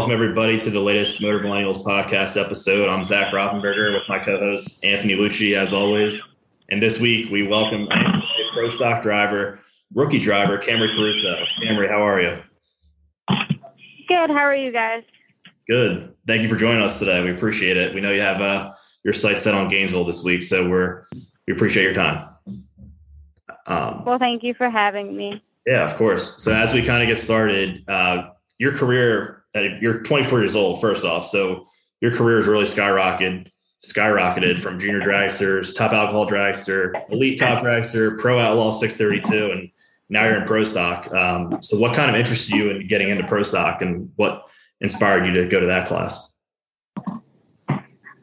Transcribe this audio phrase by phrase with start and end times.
[0.00, 2.88] Welcome, everybody, to the latest Motor Millennials podcast episode.
[2.88, 6.22] I'm Zach Rothenberger with my co host, Anthony Lucci, as always.
[6.70, 8.20] And this week, we welcome a
[8.54, 9.60] pro stock driver,
[9.94, 11.36] rookie driver, Camrie Caruso.
[11.62, 12.38] Camrie, how are you?
[14.08, 14.30] Good.
[14.30, 15.02] How are you guys?
[15.68, 16.14] Good.
[16.26, 17.22] Thank you for joining us today.
[17.22, 17.94] We appreciate it.
[17.94, 18.72] We know you have uh,
[19.04, 21.04] your sights set on Gainesville this week, so we're
[21.46, 22.26] we appreciate your time.
[23.66, 25.44] Um, well, thank you for having me.
[25.66, 26.42] Yeah, of course.
[26.42, 31.04] So as we kind of get started, uh, your career, you're 24 years old, first
[31.04, 31.26] off.
[31.26, 31.66] So
[32.00, 33.48] your career has really skyrocketed,
[33.82, 39.70] skyrocketed from junior dragsters, top alcohol dragster, elite top dragster, pro outlaw 632, and
[40.08, 41.12] now you're in pro stock.
[41.12, 44.48] Um, so what kind of interested you in getting into pro stock and what
[44.80, 46.30] inspired you to go to that class?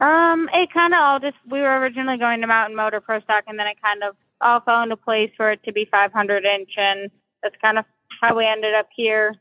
[0.00, 3.44] Um, it kind of all just we were originally going to Mountain Motor Pro Stock,
[3.48, 6.70] and then it kind of all fell into place for it to be 500 inch,
[6.76, 7.10] and
[7.42, 7.84] that's kind of
[8.20, 9.34] how we ended up here.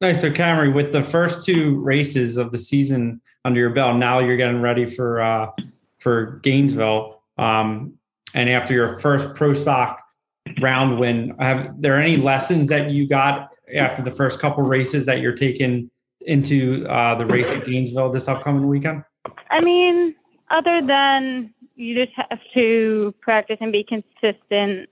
[0.00, 0.20] Nice.
[0.20, 4.36] So, Camrie, with the first two races of the season under your belt, now you're
[4.36, 5.50] getting ready for uh,
[5.98, 7.22] for Gainesville.
[7.38, 7.94] Um,
[8.34, 10.00] and after your first pro stock
[10.60, 15.20] round win, have there any lessons that you got after the first couple races that
[15.20, 15.90] you're taking
[16.22, 19.04] into uh, the race at Gainesville this upcoming weekend?
[19.50, 20.14] I mean,
[20.50, 24.88] other than you just have to practice and be consistent,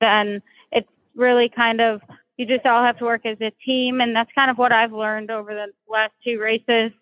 [0.00, 0.42] then
[0.72, 2.00] it's really kind of
[2.36, 4.92] you just all have to work as a team, and that's kind of what I've
[4.92, 6.92] learned over the last two races.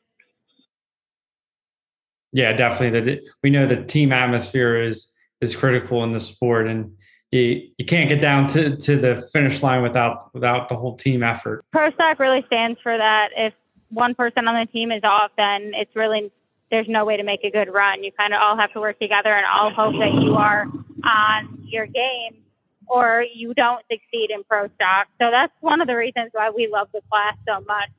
[2.33, 3.01] Yeah, definitely.
[3.01, 6.97] That we know the team atmosphere is is critical in the sport, and
[7.31, 11.23] you, you can't get down to, to the finish line without without the whole team
[11.23, 11.65] effort.
[11.73, 13.29] Pro Stock really stands for that.
[13.37, 13.55] If
[13.91, 16.31] one person on the team is off, then it's really
[16.71, 18.03] there's no way to make a good run.
[18.03, 20.67] You kind of all have to work together and all hope that you are
[21.05, 22.44] on your game
[22.89, 25.09] or you don't succeed in pro stock.
[25.21, 27.91] So that's one of the reasons why we love the class so much.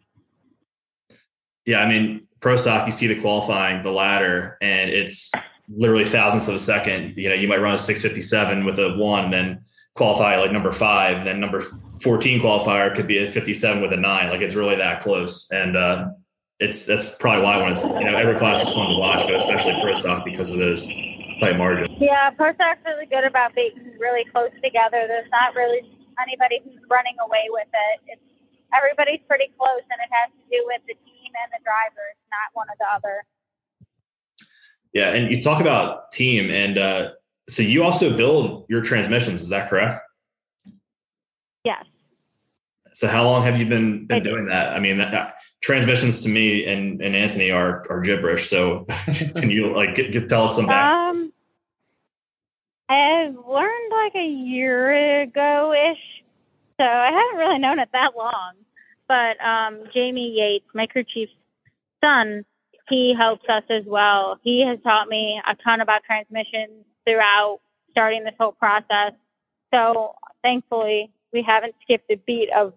[1.66, 5.32] Yeah, I mean, pro stock, you see the qualifying, the ladder, and it's
[5.68, 7.16] literally thousandths of a second.
[7.18, 9.66] You know, you might run a 657 with a one, then
[9.96, 14.30] qualify like number five, then number 14 qualifier could be a 57 with a nine.
[14.30, 15.50] Like it's really that close.
[15.52, 16.10] And uh,
[16.60, 19.36] it's that's probably why when it's you know every class is fun to watch, but
[19.36, 20.86] especially pro stock because of those
[21.40, 21.90] tight margins.
[22.00, 25.06] Yeah, really good about being really close together.
[25.08, 25.82] There's not really
[26.22, 28.02] anybody who's running away with it.
[28.08, 28.22] It's
[28.74, 32.54] everybody's pretty close, and it has to do with the team and the drivers, not
[32.54, 33.24] one or the other.
[34.94, 37.10] Yeah, and you talk about team, and uh,
[37.50, 39.42] so you also build your transmissions.
[39.42, 40.02] Is that correct?
[41.64, 41.84] Yes.
[42.94, 44.74] So how long have you been been doing that?
[44.74, 45.36] I mean, that,
[45.66, 48.48] transmissions to me and, and Anthony are are gibberish.
[48.48, 48.86] So
[49.36, 50.94] can you like get, get, tell us some back?
[52.90, 56.24] I've learned like a year ago ish,
[56.78, 58.54] so I haven't really known it that long.
[59.08, 61.32] But um, Jamie Yates, my crew chief's
[62.04, 62.46] son,
[62.90, 64.40] he helps us as well.
[64.44, 67.60] He has taught me a ton about transmissions throughout
[67.92, 69.14] starting this whole process.
[69.74, 72.74] So thankfully, we haven't skipped a beat of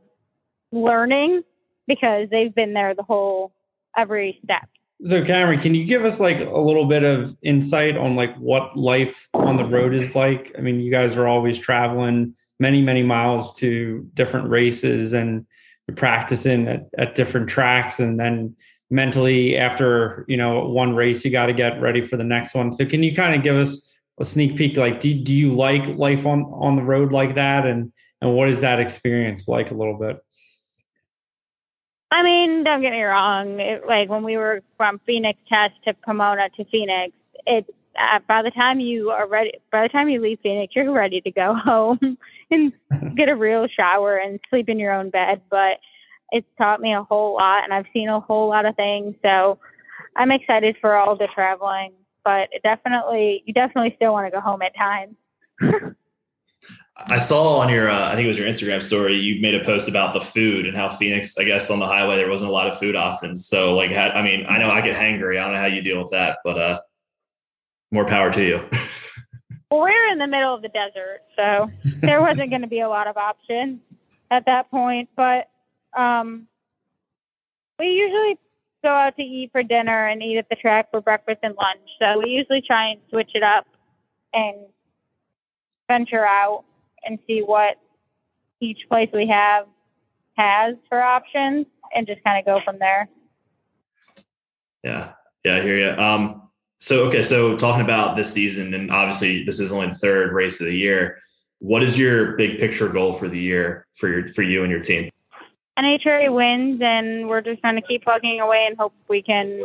[0.73, 1.43] learning
[1.87, 3.53] because they've been there the whole
[3.97, 4.69] every step.
[5.05, 8.77] So Cameron, can you give us like a little bit of insight on like what
[8.77, 10.53] life on the road is like?
[10.59, 15.47] I mean, you guys are always traveling many, many miles to different races and
[15.95, 18.01] practicing at, at different tracks.
[18.01, 18.57] And then
[18.91, 22.73] mentally after you know one race you got to get ready for the next one.
[22.73, 23.87] So can you kind of give us
[24.21, 27.67] a sneak peek like do, do you like life on on the road like that?
[27.67, 30.19] And and what is that experience like a little bit
[32.11, 33.61] I mean, don't get me wrong.
[33.61, 37.13] It, like when we were from Phoenix Test to Pomona to Phoenix,
[37.47, 37.67] it
[37.99, 41.21] uh, by the time you are ready, by the time you leave Phoenix, you're ready
[41.21, 42.17] to go home
[42.51, 42.73] and
[43.17, 45.43] get a real shower and sleep in your own bed.
[45.51, 45.81] But
[46.31, 49.15] it's taught me a whole lot, and I've seen a whole lot of things.
[49.23, 49.59] So
[50.17, 51.93] I'm excited for all the traveling.
[52.25, 55.17] But definitely, you definitely still want to go home at times.
[57.07, 59.65] I saw on your, uh, I think it was your Instagram story, you made a
[59.65, 62.53] post about the food and how Phoenix, I guess on the highway, there wasn't a
[62.53, 63.47] lot of food options.
[63.47, 65.39] So like, had, I mean, I know I get hangry.
[65.39, 66.81] I don't know how you deal with that, but, uh,
[67.93, 68.57] more power to you.
[69.71, 72.89] well, we're in the middle of the desert, so there wasn't going to be a
[72.89, 73.79] lot of options
[74.31, 75.49] at that point, but,
[75.97, 76.49] um,
[77.79, 78.37] we usually
[78.83, 81.81] go out to eat for dinner and eat at the track for breakfast and lunch.
[82.01, 83.67] So we usually try and switch it up
[84.35, 84.57] and
[85.89, 86.65] venture out
[87.09, 87.77] and see what
[88.61, 89.67] each place we have
[90.37, 93.09] has for options and just kind of go from there.
[94.85, 95.13] Yeah.
[95.45, 96.01] Yeah, I hear you.
[96.01, 96.43] Um,
[96.79, 97.23] so, okay.
[97.23, 100.77] So talking about this season, and obviously this is only the third race of the
[100.77, 101.19] year.
[101.61, 104.81] What is your big picture goal for the year for your, for you and your
[104.81, 105.11] team?
[105.79, 109.65] NHRA wins, and we're just going to keep plugging away and hope we can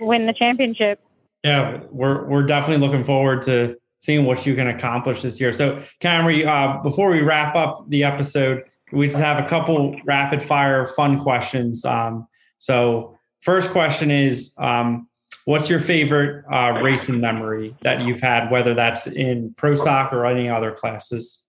[0.00, 1.00] win the championship.
[1.44, 5.52] Yeah, we're we're definitely looking forward to seeing what you can accomplish this year.
[5.52, 10.42] So, Camrie, uh, before we wrap up the episode, we just have a couple rapid
[10.42, 11.84] fire fun questions.
[11.84, 12.26] Um,
[12.58, 15.08] so, first question is, um,
[15.44, 20.26] what's your favorite uh, racing memory that you've had, whether that's in pro stock or
[20.26, 21.44] any other classes?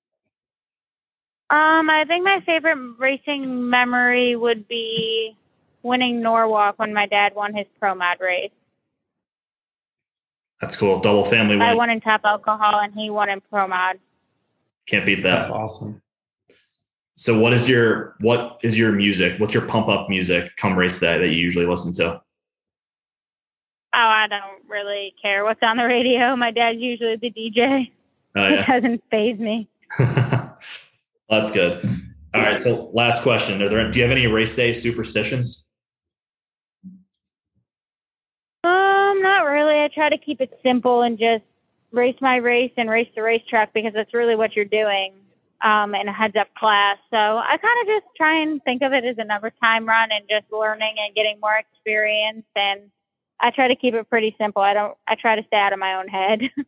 [1.51, 5.36] Um, I think my favorite racing memory would be
[5.81, 8.51] winning Norwalk when my dad won his pro mod race.
[10.61, 11.00] That's cool.
[11.00, 11.61] Double family win.
[11.61, 13.97] I won in top alcohol and he won in pro mod.
[14.88, 15.41] Can't beat that.
[15.44, 16.01] That's awesome.
[17.15, 19.39] So what is your what is your music?
[19.39, 22.21] What's your pump up music come race day that you usually listen to?
[23.91, 26.35] Oh, I don't really care what's on the radio.
[26.35, 27.91] My dad's usually the DJ.
[28.35, 28.65] Oh, It yeah.
[28.79, 29.67] doesn't phase me.
[29.97, 31.83] That's good.
[32.33, 32.55] All right.
[32.57, 33.62] So last question.
[33.62, 35.65] Are there do you have any race day superstitions?
[39.19, 39.80] Not really.
[39.80, 41.44] I try to keep it simple and just
[41.92, 45.13] race my race and race the racetrack because that's really what you're doing
[45.62, 46.98] um, in a heads up class.
[47.10, 50.24] So I kind of just try and think of it as another time run and
[50.30, 52.45] just learning and getting more experience.
[52.56, 52.81] And
[53.39, 54.62] I try to keep it pretty simple.
[54.62, 54.95] I don't.
[55.07, 56.42] I try to stay out of my own head.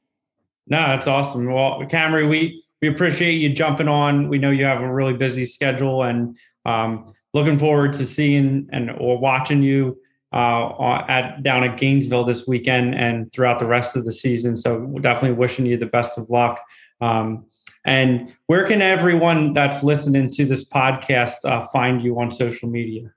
[0.68, 1.52] No, that's awesome.
[1.52, 4.30] Well, Camrie, we we appreciate you jumping on.
[4.30, 8.92] We know you have a really busy schedule, and um, looking forward to seeing and
[8.92, 9.98] or watching you
[10.34, 14.58] uh, at down at Gainesville this weekend and throughout the rest of the season.
[14.58, 16.62] So, definitely wishing you the best of luck.
[17.02, 17.46] Um,
[17.84, 23.12] and where can everyone that's listening to this podcast uh, find you on social media?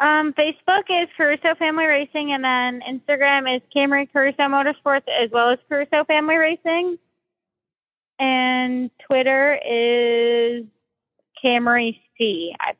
[0.00, 5.50] Um, Facebook is Caruso Family Racing, and then Instagram is Camrie Caruso Motorsports, as well
[5.50, 6.98] as Caruso Family Racing.
[8.18, 10.64] And Twitter is
[11.42, 12.54] Camrie C.
[12.60, 12.72] I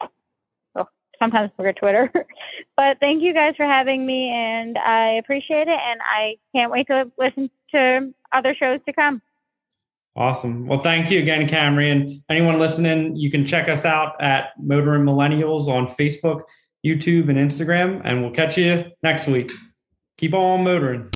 [1.18, 2.10] sometimes forget Twitter,
[2.76, 6.86] but thank you guys for having me, and I appreciate it, and I can't wait
[6.88, 9.22] to listen to other shows to come.
[10.16, 10.66] Awesome.
[10.66, 11.90] Well, thank you again, Camrie.
[11.90, 16.42] And anyone listening, you can check us out at Motor and Millennials on Facebook,
[16.86, 18.00] YouTube, and Instagram.
[18.04, 19.50] And we'll catch you next week.
[20.16, 21.10] Keep on motoring.